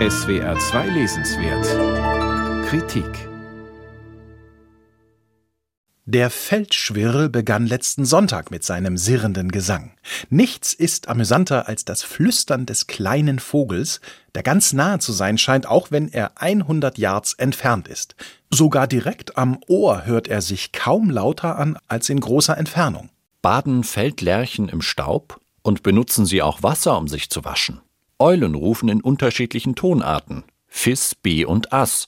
[0.00, 3.28] SWR 2 Lesenswert Kritik
[6.04, 9.92] Der Feldschwirr begann letzten Sonntag mit seinem sirrenden Gesang.
[10.30, 14.00] Nichts ist amüsanter als das Flüstern des kleinen Vogels,
[14.34, 18.16] der ganz nahe zu sein scheint, auch wenn er 100 Yards entfernt ist.
[18.50, 23.10] Sogar direkt am Ohr hört er sich kaum lauter an als in großer Entfernung.
[23.42, 27.80] Baden Feldlerchen im Staub und benutzen sie auch Wasser, um sich zu waschen.
[28.24, 30.44] Eulen rufen in unterschiedlichen Tonarten.
[30.66, 32.06] Fis, B und Ass.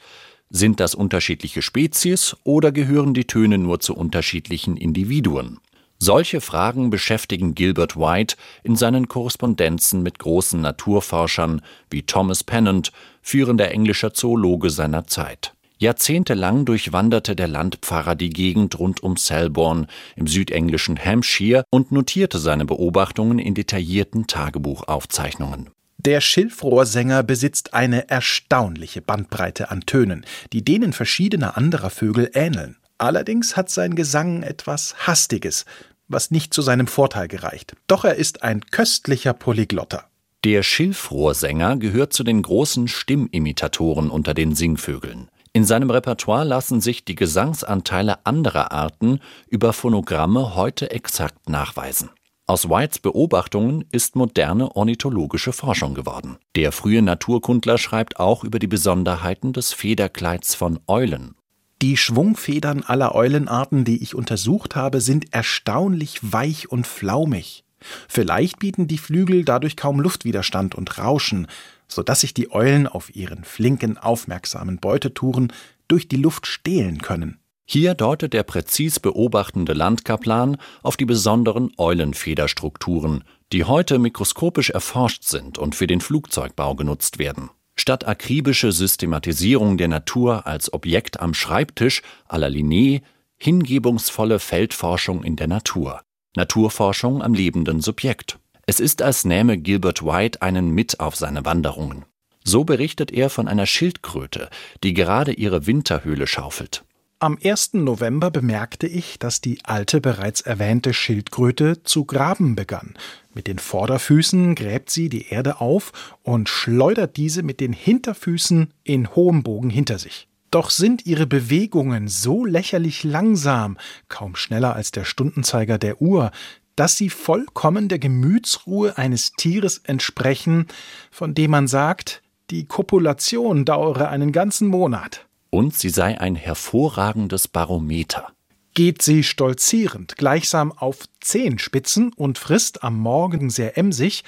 [0.49, 5.59] Sind das unterschiedliche Spezies oder gehören die Töne nur zu unterschiedlichen Individuen?
[5.99, 13.71] Solche Fragen beschäftigen Gilbert White in seinen Korrespondenzen mit großen Naturforschern wie Thomas Pennant, führender
[13.71, 15.53] englischer Zoologe seiner Zeit.
[15.77, 19.87] Jahrzehntelang durchwanderte der Landpfarrer die Gegend rund um Selborne
[20.17, 25.77] im südenglischen Hampshire und notierte seine Beobachtungen in detaillierten Tagebuchaufzeichnungen.
[25.99, 32.77] Der Schilfrohrsänger besitzt eine erstaunliche Bandbreite an Tönen, die denen verschiedener anderer Vögel ähneln.
[32.99, 35.65] Allerdings hat sein Gesang etwas Hastiges,
[36.09, 37.75] was nicht zu seinem Vorteil gereicht.
[37.87, 40.05] Doch er ist ein köstlicher Polyglotter.
[40.45, 45.29] Der Schilfrohrsänger gehört zu den großen Stimmimitatoren unter den Singvögeln.
[45.53, 52.11] In seinem Repertoire lassen sich die Gesangsanteile anderer Arten über Phonogramme heute exakt nachweisen.
[52.49, 56.39] Aus Whites Beobachtungen ist moderne ornithologische Forschung geworden.
[56.55, 61.35] Der frühe Naturkundler schreibt auch über die Besonderheiten des Federkleids von Eulen.
[61.83, 67.65] Die Schwungfedern aller Eulenarten, die ich untersucht habe, sind erstaunlich weich und flaumig.
[68.09, 71.49] Vielleicht bieten die Flügel dadurch kaum Luftwiderstand und Rauschen,
[71.89, 75.53] so dass sich die Eulen auf ihren flinken, aufmerksamen Beutetouren
[75.89, 77.41] durch die Luft stehlen können.
[77.69, 85.59] Hier deutet der präzis beobachtende Landkaplan auf die besonderen Eulenfederstrukturen, die heute mikroskopisch erforscht sind
[85.59, 87.51] und für den Flugzeugbau genutzt werden.
[87.77, 93.03] Statt akribische Systematisierung der Natur als Objekt am Schreibtisch la Linné,
[93.37, 96.03] hingebungsvolle Feldforschung in der Natur.
[96.37, 98.39] Naturforschung am lebenden Subjekt.
[98.67, 102.05] Es ist, als nähme Gilbert White einen mit auf seine Wanderungen.
[102.45, 104.51] So berichtet er von einer Schildkröte,
[104.85, 106.86] die gerade ihre Winterhöhle schaufelt.
[107.19, 107.73] Am 1.
[107.73, 112.93] November bemerkte ich, dass die alte bereits erwähnte Schildkröte zu graben begann.
[113.33, 119.15] Mit den Vorderfüßen gräbt sie die Erde auf und schleudert diese mit den Hinterfüßen in
[119.15, 120.29] hohem Bogen hinter sich.
[120.51, 123.79] Doch sind ihre Bewegungen so lächerlich langsam,
[124.09, 126.33] kaum schneller als der Stundenzeiger der Uhr,
[126.77, 130.67] dass sie vollkommen der Gemütsruhe eines Tieres entsprechen,
[131.11, 137.49] von dem man sagt, die Kopulation dauere einen ganzen Monat und sie sei ein hervorragendes
[137.49, 138.33] Barometer.
[138.75, 144.23] Geht sie stolzierend gleichsam auf Zehenspitzen und frisst am Morgen sehr emsig,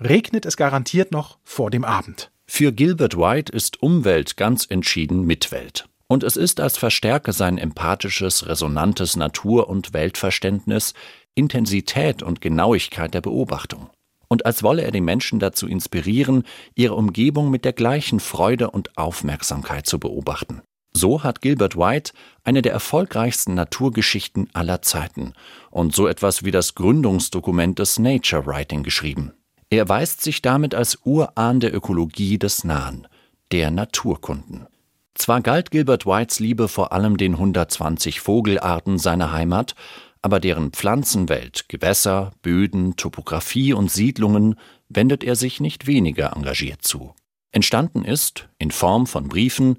[0.00, 2.30] regnet es garantiert noch vor dem Abend.
[2.46, 5.86] Für Gilbert White ist Umwelt ganz entschieden Mitwelt.
[6.08, 10.94] Und es ist als Verstärker sein empathisches, resonantes Natur- und Weltverständnis,
[11.36, 13.90] Intensität und Genauigkeit der Beobachtung.
[14.30, 16.44] Und als wolle er die Menschen dazu inspirieren,
[16.76, 20.62] ihre Umgebung mit der gleichen Freude und Aufmerksamkeit zu beobachten.
[20.92, 22.12] So hat Gilbert White
[22.44, 25.34] eine der erfolgreichsten Naturgeschichten aller Zeiten
[25.70, 29.32] und so etwas wie das Gründungsdokument des Nature Writing geschrieben.
[29.68, 33.08] Er erweist sich damit als Urahn der Ökologie des Nahen,
[33.50, 34.66] der Naturkunden.
[35.14, 39.74] Zwar galt Gilbert Whites Liebe vor allem den 120 Vogelarten seiner Heimat,
[40.22, 44.56] aber deren Pflanzenwelt, Gewässer, Böden, Topographie und Siedlungen
[44.88, 47.14] wendet er sich nicht weniger engagiert zu.
[47.52, 49.78] Entstanden ist, in Form von Briefen,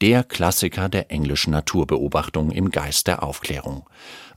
[0.00, 3.88] der Klassiker der englischen Naturbeobachtung im Geist der Aufklärung.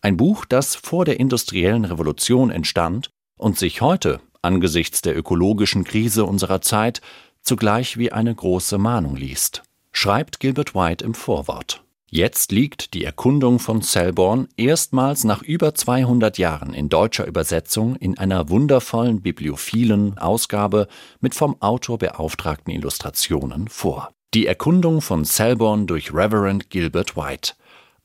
[0.01, 6.25] Ein Buch, das vor der industriellen Revolution entstand und sich heute, angesichts der ökologischen Krise
[6.25, 7.01] unserer Zeit,
[7.41, 11.83] zugleich wie eine große Mahnung liest, schreibt Gilbert White im Vorwort.
[12.15, 18.19] Jetzt liegt die Erkundung von Selborne erstmals nach über 200 Jahren in deutscher Übersetzung in
[18.19, 20.87] einer wundervollen bibliophilen Ausgabe
[21.21, 24.11] mit vom Autor beauftragten Illustrationen vor.
[24.35, 27.53] Die Erkundung von Selborne durch Reverend Gilbert White.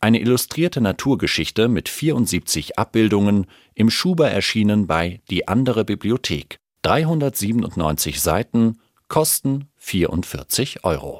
[0.00, 3.44] Eine illustrierte Naturgeschichte mit 74 Abbildungen,
[3.74, 6.56] im Schuber erschienen bei Die andere Bibliothek.
[6.80, 8.78] 397 Seiten,
[9.08, 11.16] Kosten 44 Euro